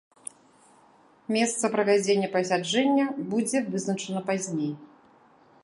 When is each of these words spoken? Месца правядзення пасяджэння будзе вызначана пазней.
Месца 1.35 1.65
правядзення 1.75 2.29
пасяджэння 2.37 3.05
будзе 3.35 3.57
вызначана 3.75 4.19
пазней. 4.31 4.73